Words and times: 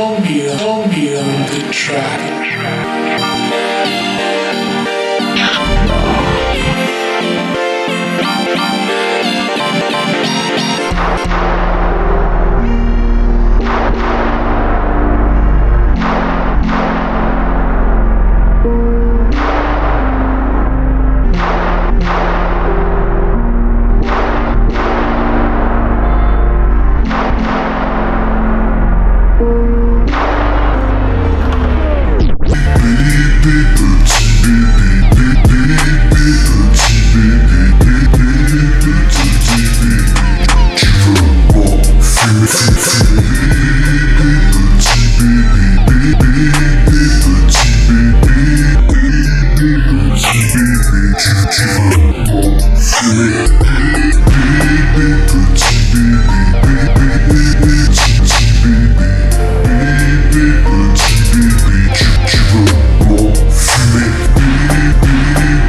Hold 0.00 0.22
me, 0.22 0.46
hold 0.46 0.86
me 0.90 1.16
on 1.16 1.46
the 1.50 1.68
track. 1.72 3.37